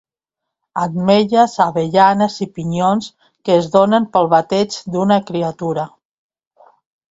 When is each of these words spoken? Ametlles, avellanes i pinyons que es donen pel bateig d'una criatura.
Ametlles, 0.83 1.53
avellanes 1.65 2.37
i 2.47 2.47
pinyons 2.57 3.11
que 3.27 3.59
es 3.59 3.69
donen 3.77 4.09
pel 4.17 4.33
bateig 4.35 4.81
d'una 4.97 5.21
criatura. 5.31 5.89